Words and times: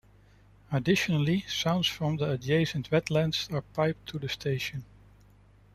Additionally, 0.71 1.41
sounds 1.47 1.85
from 1.85 2.15
the 2.17 2.31
adjacent 2.31 2.89
wetlands 2.89 3.53
are 3.53 3.61
piped 3.61 4.09
to 4.09 4.17
the 4.17 4.29
station. 4.29 4.83